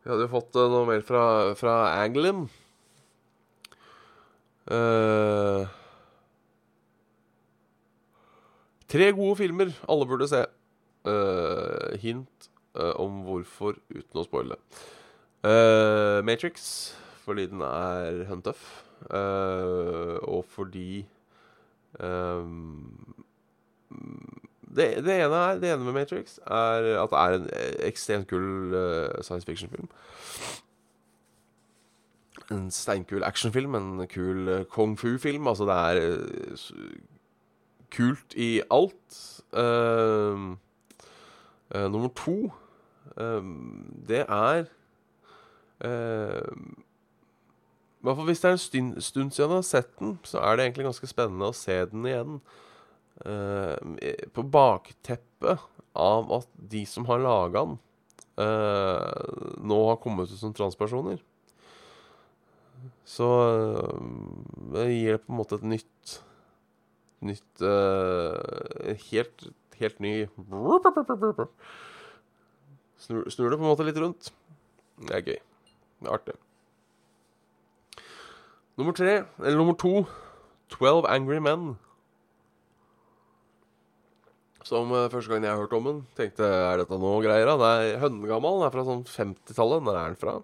Vi 0.00 0.08
hadde 0.10 0.26
jo 0.26 0.32
fått 0.32 0.56
eh, 0.56 0.68
noe 0.72 0.88
mer 0.88 1.02
fra, 1.04 1.22
fra 1.56 1.74
Anglin. 2.02 2.46
Uh, 4.70 5.64
tre 8.92 9.08
gode 9.16 9.38
filmer 9.40 9.72
alle 9.88 10.08
burde 10.08 10.28
se. 10.30 10.44
Uh, 11.08 11.96
hint 12.02 12.50
uh, 12.76 12.92
om 13.00 13.22
hvorfor, 13.24 13.80
uten 13.88 14.20
å 14.20 14.26
spoile. 14.28 14.60
Matrix, 15.40 16.92
fordi 17.24 17.46
den 17.48 17.62
er 17.64 18.26
huntøff. 18.28 18.60
Og 20.28 20.42
fordi 20.52 21.06
ehm, 21.96 23.14
det, 24.76 25.04
det 25.04 25.16
ene 25.16 25.42
er 25.44 25.60
Det 25.60 25.72
ene 25.72 25.84
med 25.84 25.96
Matrix 25.98 26.38
er 26.46 26.88
at 27.02 27.10
det 27.10 27.20
er 27.20 27.36
en 27.36 27.46
ekstremt 27.88 28.28
kul 28.30 28.74
uh, 28.74 29.22
science 29.22 29.46
fiction-film. 29.46 29.88
En 32.50 32.70
steinkul 32.70 33.22
actionfilm, 33.26 33.74
en 33.74 34.06
kul 34.10 34.48
uh, 34.48 34.64
kung 34.70 34.98
fu-film. 34.98 35.48
Altså, 35.48 35.64
det 35.66 35.74
er 35.74 36.18
uh, 36.18 36.56
kult 37.90 38.34
i 38.36 38.62
alt. 38.70 39.42
Ehm, 39.52 40.58
eh, 41.74 41.90
nummer 41.90 42.08
to 42.08 42.52
ehm, 43.18 44.04
Det 44.08 44.24
er 44.28 44.64
ehm, 45.80 46.76
I 47.98 48.02
hvert 48.02 48.16
fall 48.16 48.24
hvis 48.24 48.40
det 48.40 48.48
er 48.48 48.52
en 48.52 48.58
stund, 48.58 49.00
stund 49.00 49.30
siden 49.30 49.50
jeg 49.50 49.56
har 49.56 49.62
sett 49.62 49.98
den, 49.98 50.18
så 50.24 50.38
er 50.38 50.56
det 50.56 50.64
egentlig 50.64 50.84
ganske 50.84 51.06
spennende 51.06 51.50
å 51.50 51.56
se 51.56 51.84
den 51.90 52.06
igjen. 52.06 52.38
Eh, 53.20 54.26
på 54.32 54.42
bakteppet 54.48 55.60
av 55.92 56.30
at 56.32 56.48
de 56.72 56.84
som 56.88 57.04
har 57.04 57.20
laga 57.20 57.64
den, 57.66 57.78
eh, 58.40 59.56
nå 59.60 59.80
har 59.88 60.00
kommet 60.00 60.30
ut 60.32 60.40
som 60.40 60.54
transpersoner. 60.56 61.20
Så 63.04 63.28
øh, 63.28 64.00
det 64.72 64.86
gir 64.88 65.18
på 65.20 65.32
en 65.32 65.40
måte 65.42 65.60
et 65.60 65.68
nytt 65.76 66.20
Nytt 67.20 67.60
Helt, 67.60 69.42
helt 69.76 69.98
ny 70.00 70.24
snur, 72.96 73.26
snur 73.28 73.50
det 73.50 73.58
på 73.58 73.66
en 73.66 73.68
måte 73.68 73.84
litt 73.84 74.00
rundt. 74.00 74.30
Det 75.04 75.18
er 75.18 75.26
gøy. 75.26 75.36
Det 76.00 76.08
er 76.08 76.14
artig. 76.14 76.36
Nummer 78.80 78.96
tre, 78.96 79.18
eller 79.36 79.60
nummer 79.60 79.76
to, 79.76 80.06
12 80.72 81.04
Angry 81.12 81.42
Men. 81.44 81.76
Som 84.68 84.92
uh, 84.92 85.08
første 85.12 85.32
gang 85.32 85.44
jeg 85.46 85.56
hørte 85.56 85.78
om 85.78 85.88
den, 85.88 86.00
tenkte 86.18 86.44
er 86.44 86.82
dette 86.82 86.98
noe 87.00 87.20
greier? 87.24 87.48
da? 87.48 87.56
Den 87.60 87.84
er 87.90 88.00
hønnegammal. 88.02 88.60
Den 88.60 88.68
er 88.68 88.74
fra 88.74 88.86
sånn 88.88 89.04
50-tallet. 89.08 89.84
Når 89.86 90.00
er 90.00 90.10
den 90.12 90.20
fra? 90.20 90.34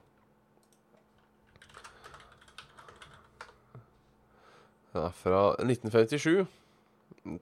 Den 4.95 5.09
er 5.09 5.19
fra 5.21 5.43
1957. 5.61 6.47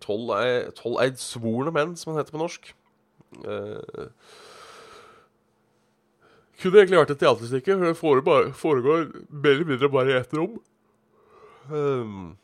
Tolveid 0.02 1.20
svorne 1.20 1.74
menn, 1.74 1.94
som 2.00 2.12
den 2.12 2.22
heter 2.22 2.34
på 2.34 2.42
norsk. 2.42 2.72
Uh, 3.44 4.08
kunne 6.62 6.80
egentlig 6.80 7.00
vært 7.02 7.12
et 7.14 7.20
teaterstykke. 7.22 7.94
for 7.98 8.22
Det 8.24 8.54
foregår 8.58 9.10
mer 9.30 9.50
eller 9.52 9.68
mindre 9.68 9.90
bare 9.92 10.10
i 10.10 10.18
ett 10.18 10.34
rom. 10.34 10.58
Um, 11.70 12.36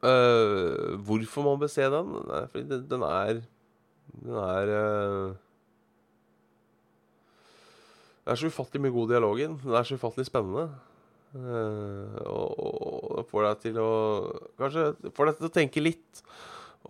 Uh, 0.00 0.96
hvorfor 1.04 1.44
man 1.44 1.60
bør 1.60 1.68
se 1.68 1.84
den? 1.92 2.12
Nei, 2.28 2.44
fordi 2.48 2.68
den, 2.70 2.84
den 2.88 3.02
er 3.04 3.42
Den 4.14 4.36
er 4.40 4.70
uh, 4.72 5.34
Det 8.24 8.32
er 8.32 8.40
så 8.40 8.48
ufattelig 8.48 8.80
mye 8.84 8.94
god 8.94 9.12
dialog 9.12 9.40
i 9.40 9.44
den. 9.44 9.58
Den 9.60 9.76
er 9.76 9.84
så 9.84 9.98
ufattelig 10.00 10.28
spennende. 10.28 10.70
Uh, 11.34 12.16
og, 12.26 13.20
og 13.20 13.28
får 13.30 13.44
deg 13.46 13.60
til 13.66 13.76
å 13.78 13.90
Kanskje 14.58 15.12
får 15.14 15.28
deg 15.28 15.36
til 15.38 15.46
å 15.46 15.52
tenke 15.54 15.84
litt 15.84 16.22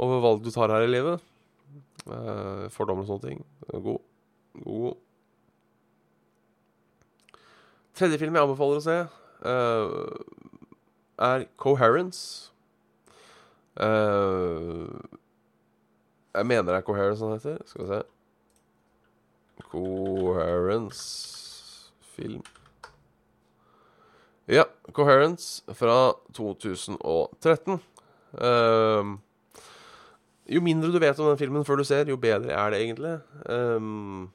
over 0.01 0.23
valg 0.23 0.41
du 0.45 0.51
tar 0.55 0.73
her 0.73 0.87
i 0.87 0.91
livet. 0.91 1.21
Uh, 2.07 2.71
fordommer 2.73 3.05
og 3.05 3.11
sånne 3.11 3.27
ting. 3.27 3.43
God. 3.73 4.01
God. 4.65 5.01
Tredje 7.99 8.21
film 8.23 8.39
jeg 8.39 8.47
anbefaler 8.47 8.79
å 8.79 8.85
se, 8.85 8.97
uh, 9.45 9.91
er 11.21 11.45
Coherence. 11.61 12.53
Uh, 13.81 15.01
jeg 16.35 16.47
mener 16.47 16.69
det 16.69 16.79
er 16.79 16.87
Coherence 16.87 17.25
han 17.25 17.33
heter. 17.33 17.59
Skal 17.67 17.85
vi 17.85 17.89
se 17.89 18.03
Coherence 19.71 21.03
Film. 22.01 22.43
Ja, 24.51 24.65
Coherence 24.93 25.63
fra 25.79 26.13
2013. 26.35 27.81
Uh, 28.35 29.17
jo 30.51 30.61
mindre 30.61 30.91
du 30.91 30.99
vet 30.99 31.19
om 31.23 31.31
den 31.31 31.39
filmen 31.39 31.65
før 31.65 31.79
du 31.79 31.87
ser, 31.87 32.09
jo 32.11 32.19
bedre 32.19 32.51
er 32.51 32.73
det 32.73 32.81
egentlig. 32.83 33.17
Um, 33.47 34.31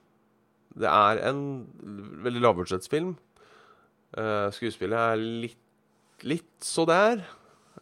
det 0.75 0.87
er 0.87 1.19
en 1.29 1.41
veldig 2.23 2.41
lavbudsjettsfilm. 2.45 3.15
Uh, 4.15 4.47
skuespillet 4.55 4.95
er 4.95 5.19
litt, 5.19 5.59
litt 6.23 6.63
så 6.63 6.85
der. 6.87 7.25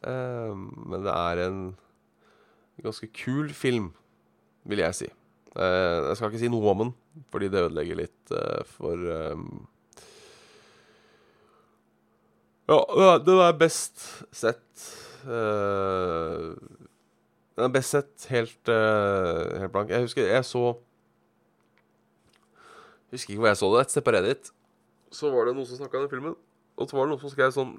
Um, 0.03 0.69
men 0.91 1.03
det 1.05 1.13
er 1.13 1.41
en 1.45 1.59
ganske 2.83 3.07
kul 3.15 3.53
film, 3.55 3.91
vil 4.67 4.83
jeg 4.83 4.97
si. 4.97 5.09
Uh, 5.55 6.09
jeg 6.09 6.17
skal 6.17 6.31
ikke 6.31 6.41
si 6.41 6.51
noe 6.51 6.71
om 6.71 6.79
den, 6.85 6.93
fordi 7.31 7.49
det 7.53 7.61
ødelegger 7.67 8.01
litt 8.03 8.33
uh, 8.33 8.61
for 8.67 8.97
Ja, 12.63 12.79
den 13.19 13.39
er 13.43 13.57
best 13.59 13.99
sett 14.31 14.89
den 17.53 17.63
er 17.67 17.71
best 17.71 17.93
sett 17.93 18.25
helt, 18.31 18.67
helt 18.67 19.71
blank. 19.71 19.91
Jeg 19.91 20.03
husker 20.03 20.25
jeg 20.25 20.45
så 20.47 20.63
Jeg 23.11 23.19
husker 23.19 23.33
ikke 23.35 23.43
hvor 23.43 23.51
jeg 23.51 23.59
så 23.59 23.69
det. 23.71 23.81
Et 23.83 23.93
sted 23.93 24.03
på 24.03 24.13
Reddit 24.15 24.51
så 25.13 25.29
var 25.29 25.45
det 25.45 25.55
noen 25.55 25.67
som 25.69 25.77
snakka 25.77 25.99
om 25.99 26.05
den 26.05 26.11
filmen. 26.11 26.35
Og 26.77 26.89
så 26.89 26.97
var 26.97 27.05
det 27.05 27.13
noen 27.13 27.21
som 27.21 27.33
skrev 27.33 27.53
sånn 27.53 27.73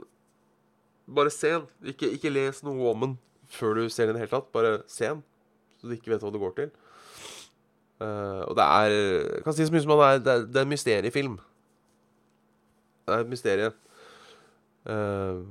Bare 1.07 1.31
se 1.33 1.51
den. 1.53 1.69
Ikke, 1.93 2.09
ikke, 2.17 2.33
les 2.33 2.63
noe 2.65 2.93
om 2.93 3.05
den 3.05 3.15
før 3.55 3.77
du 3.77 3.85
ser 3.93 4.09
den 4.09 4.17
i 4.17 4.19
det 4.19 4.25
hele 4.25 4.33
tatt. 4.33 4.51
Bare 4.55 4.79
se 4.91 5.11
den, 5.11 5.23
så 5.79 5.89
du 5.89 5.97
ikke 5.97 6.15
vet 6.15 6.25
hva 6.25 6.33
det 6.33 6.43
går 6.43 6.57
til. 6.59 6.73
Uh, 8.03 8.43
og 8.49 8.57
det 8.59 8.65
er 8.65 8.93
Jeg 8.93 9.43
kan 9.45 9.55
si 9.55 9.67
så 9.69 9.73
mye 9.73 9.83
som 9.85 9.93
det 9.95 10.07
er, 10.07 10.19
det 10.19 10.33
er, 10.33 10.47
det 10.51 10.61
er 10.61 10.67
en 10.67 10.73
mysteriefilm. 10.73 11.37
Det 13.05 13.15
er 13.15 13.25
et 13.25 13.31
mysterium. 13.31 13.77
Uh, 14.85 15.45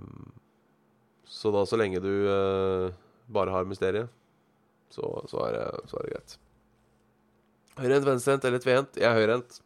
så 1.24 1.54
da, 1.54 1.63
så 1.66 1.80
lenge 1.80 2.02
du 2.04 2.12
uh, 2.28 2.89
bare 3.34 3.54
har 3.54 3.70
mysteriet, 3.70 4.10
så, 4.94 5.08
så, 5.30 5.46
er 5.48 5.56
det, 5.58 5.66
så, 5.89 5.98
er 5.98 6.06
det, 6.06 6.13
greit. 6.13 6.38
Høyrehendt, 7.80 8.10
venstrehendt 8.10 8.46
eller 8.50 8.62
tvehendt? 8.62 9.02
Jeg 9.02 9.10
er 9.10 9.18
høyrehendt. 9.18 9.62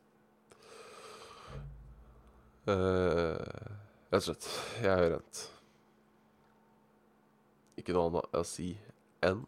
Rett 2.67 4.21
og 4.21 4.27
slett. 4.29 4.49
Jeg 4.79 4.91
er 4.93 5.01
høyrehendt. 5.01 5.47
Ikke 7.87 7.95
noe 7.95 8.09
annet 8.09 8.33
å 8.35 8.39
si 8.43 8.73
enn 9.23 9.45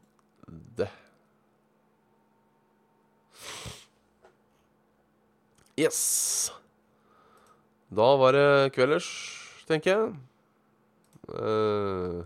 det. 0.80 0.86
Yes. 5.76 5.98
Da 7.92 8.06
var 8.22 8.38
det 8.38 8.70
kvelders, 8.78 9.10
tenker 9.68 9.92
jeg. 9.92 10.14
Uh, 11.28 12.24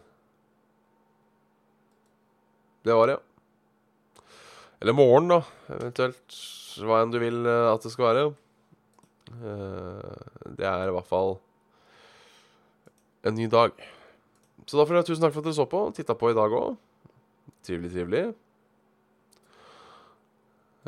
det 2.86 3.00
var 3.00 3.10
det, 3.10 3.18
ja. 3.18 4.30
Eller 4.86 4.94
morgen, 4.94 5.34
da. 5.34 5.42
Eventuelt 5.80 6.38
hva 6.86 7.02
enn 7.02 7.16
du 7.18 7.18
vil 7.26 7.42
eh, 7.42 7.72
at 7.72 7.82
det 7.82 7.96
skal 7.96 8.10
være. 8.12 8.30
Eh, 9.34 10.48
det 10.60 10.70
er 10.70 10.92
i 10.92 10.94
hvert 10.94 11.10
fall 11.10 11.40
en 13.26 13.40
ny 13.40 13.50
dag. 13.50 13.82
Så 14.68 14.80
da 14.80 14.86
får 14.86 15.00
dere 15.00 15.08
tusen 15.08 15.24
takk 15.26 15.36
for 15.36 15.44
at 15.44 15.50
dere 15.50 15.58
så 15.60 15.68
på. 15.70 15.84
Titta 15.96 16.16
på 16.18 16.32
i 16.32 16.38
dag 16.38 16.56
òg. 16.58 16.78
Trivelig, 17.64 17.92
trivelig. 17.94 18.24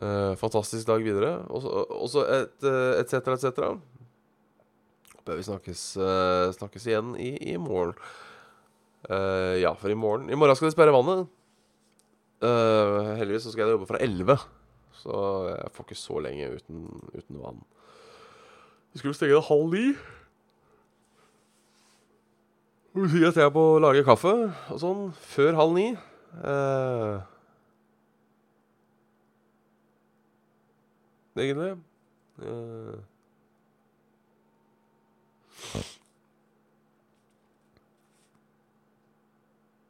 Eh, 0.03 0.33
fantastisk 0.39 0.87
dag 0.87 1.03
videre. 1.03 1.37
Og 1.49 2.07
så 2.11 2.25
et 2.41 2.69
etc., 3.01 3.33
etc. 3.35 3.65
Håper 5.15 5.39
vi 5.39 5.47
snakkes, 5.47 5.87
eh, 5.97 6.51
snakkes 6.53 6.87
igjen 6.87 7.15
i, 7.17 7.33
i 7.53 7.57
morgen. 7.57 7.95
Eh, 9.09 9.61
ja, 9.61 9.73
for 9.77 9.89
i 9.89 9.97
morgen 9.97 10.29
I 10.29 10.37
morgen 10.37 10.55
skal 10.57 10.69
de 10.69 10.75
sperre 10.75 10.93
vannet. 10.95 11.27
Uh, 12.43 13.15
heldigvis 13.15 13.45
så 13.47 13.53
skal 13.53 13.63
jeg 13.63 13.77
jobbe 13.77 13.87
fra 13.87 13.99
11, 14.03 14.35
så 14.99 15.19
jeg 15.53 15.71
får 15.73 15.85
ikke 15.85 15.97
så 15.97 16.19
lenge 16.21 16.49
uten, 16.57 16.81
uten 17.15 17.39
vann. 17.39 17.61
Vi 18.91 18.99
skulle 18.99 19.15
stenge 19.17 19.37
det 19.37 19.47
halv 19.47 19.71
ni. 19.71 19.85
Si 22.95 23.25
at 23.27 23.35
jeg 23.35 23.51
på 23.51 23.61
å 23.73 23.79
lage 23.83 24.05
kaffe 24.07 24.31
og 24.71 24.77
sånn 24.79 24.99
før 25.33 25.57
halv 25.59 25.73
ni. 25.75 25.89
Eh, 26.47 27.17
egentlig. 31.43 31.73
Eh. 32.39 32.95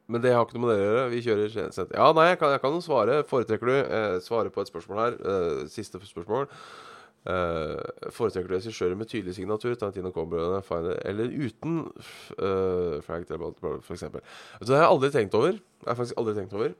Men 0.06 0.22
det 0.22 0.34
har 0.34 0.42
ikke 0.42 0.58
noe 0.58 0.66
med 0.66 0.74
det 0.74 0.82
å 0.82 0.88
gjøre. 0.88 1.06
Vi 1.14 1.22
kjører 1.28 1.54
sent. 1.74 1.94
Ja, 1.94 2.10
nei, 2.14 2.28
jeg 2.32 2.40
kan, 2.42 2.58
jeg 2.58 2.82
svare. 2.82 3.22
Foretrekker 3.30 3.70
du 3.70 3.76
eh, 3.78 4.18
Svare 4.22 4.50
på 4.54 4.66
et 4.66 4.70
spørsmål 4.70 5.02
her. 5.04 5.16
Eh, 5.22 5.62
siste 5.70 6.02
spørsmål. 6.02 6.50
Eh, 7.26 8.10
foretrekker 8.14 8.48
du 8.48 8.54
regissører 8.54 8.98
med 8.98 9.08
tydelig 9.10 9.34
signatur, 9.34 9.74
Tarantino 9.74 10.12
Cobra 10.14 10.60
eller 11.04 11.32
uten 11.32 11.80
uh, 12.38 13.02
Frank 13.02 13.26
for 13.26 13.94
eksempel? 13.94 14.20
Det 14.60 14.70
har 14.70 14.84
jeg 14.84 14.92
aldri 14.92 15.10
tenkt 15.10 15.34
over. 15.34 15.52
Jeg 15.58 15.88
har 15.88 15.98
faktisk 15.98 16.18
aldri 16.18 16.34
tenkt 16.34 16.54
over. 16.54 16.74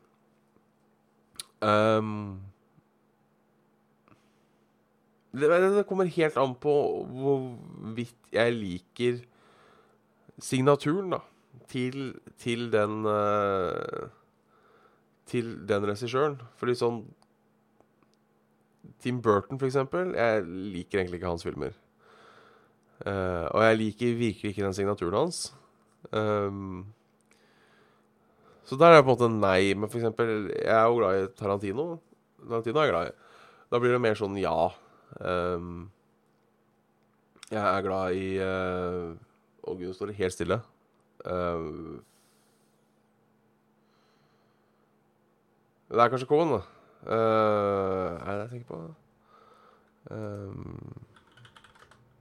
Um, 1.60 2.40
det, 5.32 5.50
det 5.50 5.86
kommer 5.88 6.04
helt 6.04 6.36
an 6.36 6.54
på 6.54 6.74
hvorvidt 7.10 8.32
jeg 8.32 8.52
liker 8.54 9.24
signaturen, 10.38 11.10
da 11.16 11.24
til, 11.68 12.14
til 12.38 12.72
den 12.72 13.04
uh, 13.06 14.08
Til 15.26 15.56
den 15.68 15.86
regissøren. 15.88 16.38
Fordi 16.54 16.76
sånn 16.78 17.00
Tim 19.02 19.20
Burton, 19.22 19.58
for 19.58 19.68
eksempel. 19.68 20.14
Jeg 20.16 20.44
liker 20.46 21.00
egentlig 21.00 21.20
ikke 21.20 21.30
hans 21.30 21.46
filmer. 21.46 21.74
Uh, 23.04 23.46
og 23.52 23.64
jeg 23.66 23.80
liker 23.80 24.18
virkelig 24.18 24.52
ikke 24.52 24.64
den 24.64 24.76
signaturen 24.76 25.18
hans. 25.18 25.40
Um, 26.12 26.86
så 28.64 28.78
der 28.78 28.86
er 28.86 29.00
det 29.00 29.04
på 29.06 29.12
en 29.12 29.18
måte 29.18 29.30
nei. 29.34 29.74
Men 29.74 29.90
for 29.90 30.00
eksempel, 30.00 30.50
jeg 30.54 30.72
er 30.72 30.86
jo 30.86 31.00
glad 31.00 31.20
i 31.20 31.28
Tarantino. 31.38 31.88
Tarantino 32.46 32.80
er 32.80 32.88
jeg 32.88 32.94
glad 32.94 33.10
i. 33.10 33.14
Da 33.70 33.82
blir 33.82 33.94
det 33.94 34.02
mer 34.02 34.18
sånn 34.18 34.38
ja. 34.40 34.56
Um, 35.20 35.90
jeg 37.50 37.62
er 37.62 37.84
glad 37.86 38.16
i 38.18 38.26
uh, 38.42 39.14
oh, 39.62 39.76
gud, 39.76 39.90
nå 39.90 39.94
står 39.94 40.10
det 40.10 40.18
helt 40.20 40.34
stille. 40.34 40.60
Ehm, 41.26 42.02
det 45.90 46.02
er 46.02 46.10
kanskje 46.12 46.28
Cohen, 46.30 46.56
da. 46.56 46.75
Uh, 47.06 48.18
er 48.18 48.30
det 48.30 48.40
jeg 48.40 48.50
tenker 48.50 48.68
på? 48.70 48.78
Um, 50.10 51.06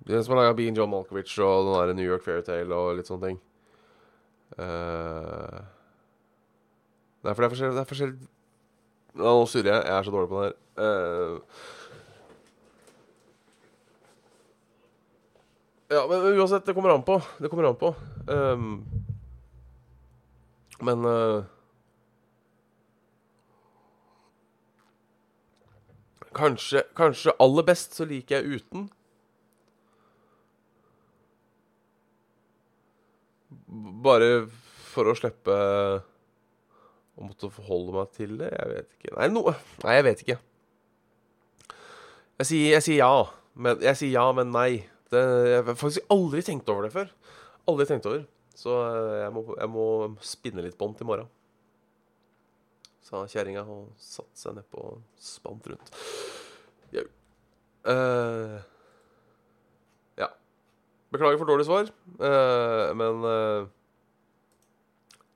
den 0.06 0.24
som 0.24 0.36
har 0.36 0.44
laga 0.44 0.58
Bean 0.58 0.76
John 0.78 0.90
Malkovich 0.90 1.34
og 1.42 1.66
den 1.66 1.90
der 1.90 1.94
New 1.98 2.06
York 2.06 2.24
Fairytale 2.26 2.76
og 2.76 2.98
litt 3.00 3.10
sånne 3.10 3.32
ting. 3.32 3.40
Uh, 4.60 5.64
det 7.26 7.32
er 7.32 7.40
forskjellig, 7.40 7.74
det 7.74 7.82
er 7.82 7.90
forskjellig. 7.90 8.30
Nå 9.16 9.34
surrer 9.50 9.72
jeg. 9.72 9.82
Jeg 9.88 9.96
er 9.96 10.06
så 10.06 10.14
dårlig 10.14 10.30
på 10.30 10.44
det 10.44 10.52
her. 10.52 10.56
Uh, 10.78 11.40
ja, 15.96 16.06
men 16.12 16.30
uansett, 16.36 16.66
det 16.68 16.76
kommer 16.78 16.94
an 16.94 17.06
på. 17.08 17.18
Det 17.42 17.50
kommer 17.50 17.70
an 17.72 17.82
på. 17.82 17.96
Um, 18.30 18.86
men 20.86 21.06
uh, 21.06 21.44
Kanskje, 26.36 26.84
kanskje 26.98 27.34
aller 27.40 27.64
best 27.68 27.96
så 27.96 28.08
liker 28.08 28.42
jeg 28.42 28.60
uten. 28.60 28.90
Bare 34.06 34.46
for 34.92 35.12
å 35.12 35.16
slippe 35.18 35.56
å 37.16 37.24
måtte 37.24 37.52
forholde 37.54 37.96
meg 37.96 38.12
til 38.16 38.36
det. 38.42 38.52
Jeg 38.52 38.72
vet 38.74 38.92
ikke. 38.98 39.16
Nei, 39.16 39.30
no, 39.32 39.46
nei 39.86 39.96
jeg 39.96 40.08
vet 40.10 40.26
ikke. 40.26 40.38
Jeg 42.36 42.50
sier, 42.50 42.68
jeg 42.74 42.84
sier, 42.84 43.00
ja, 43.00 43.24
men, 43.56 43.80
jeg 43.84 44.00
sier 44.02 44.12
ja, 44.18 44.26
men 44.36 44.52
nei. 44.52 44.70
Det, 45.14 45.22
jeg 45.48 45.62
har 45.62 45.78
faktisk 45.80 46.12
aldri 46.12 46.44
tenkt 46.44 46.70
over 46.72 46.88
det 46.88 46.92
før. 46.96 47.12
Aldri 47.72 47.88
tenkt 47.88 48.10
over. 48.12 48.26
Så 48.56 48.76
eh, 48.76 49.22
jeg 49.22 49.32
må, 49.36 49.46
jeg 49.56 49.72
må 49.72 49.86
spinne 50.24 50.64
litt 50.66 50.76
bånd 50.80 51.00
til 51.00 51.08
morgen. 51.08 51.32
Sa 53.06 53.22
kjerringa 53.30 53.62
og 53.70 53.92
satte 54.02 54.40
seg 54.40 54.56
nedpå 54.58 54.82
og 54.82 55.02
spant 55.22 55.68
rundt. 55.70 55.92
Jau. 56.96 57.04
Uh, 57.86 58.56
ja. 60.18 60.32
Beklager 61.14 61.38
for 61.38 61.52
dårlig 61.52 61.68
svar, 61.68 61.92
uh, 62.18 62.90
men 62.98 63.28
uh, 63.30 63.68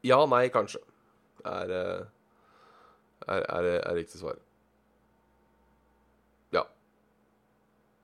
Ja, 0.01 0.17
nei, 0.32 0.47
kanskje. 0.49 0.82
Er, 1.45 1.71
er, 3.27 3.43
er, 3.43 3.67
er 3.77 3.95
riktig 3.95 4.17
svar. 4.19 4.39
Ja. 6.55 6.63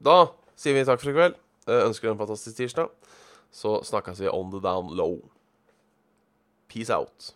Da 0.03 0.17
sier 0.59 0.77
vi 0.77 0.83
takk 0.85 1.01
for 1.01 1.09
i 1.09 1.15
kveld. 1.15 1.39
Ønsker 1.71 2.11
en 2.11 2.19
fantastisk 2.19 2.59
tirsdag. 2.59 2.93
Så 3.55 3.79
snakkes 3.87 4.21
vi 4.21 4.29
on 4.29 4.51
the 4.53 4.61
down 4.61 4.93
low. 4.93 5.17
Peace 6.69 6.93
out. 6.93 7.33